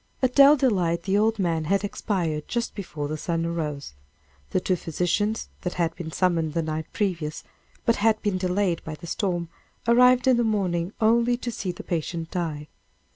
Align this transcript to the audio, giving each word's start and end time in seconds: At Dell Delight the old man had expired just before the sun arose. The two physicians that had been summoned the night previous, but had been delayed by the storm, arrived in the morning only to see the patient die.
At 0.23 0.33
Dell 0.33 0.57
Delight 0.57 1.03
the 1.03 1.15
old 1.15 1.37
man 1.37 1.65
had 1.65 1.83
expired 1.83 2.47
just 2.47 2.73
before 2.73 3.07
the 3.07 3.17
sun 3.19 3.45
arose. 3.45 3.93
The 4.49 4.59
two 4.59 4.75
physicians 4.75 5.47
that 5.61 5.75
had 5.75 5.95
been 5.95 6.11
summoned 6.11 6.53
the 6.55 6.63
night 6.63 6.87
previous, 6.91 7.43
but 7.85 7.97
had 7.97 8.19
been 8.23 8.39
delayed 8.39 8.83
by 8.83 8.95
the 8.95 9.05
storm, 9.05 9.49
arrived 9.87 10.25
in 10.27 10.37
the 10.37 10.43
morning 10.43 10.91
only 10.99 11.37
to 11.37 11.51
see 11.51 11.71
the 11.71 11.83
patient 11.83 12.31
die. 12.31 12.67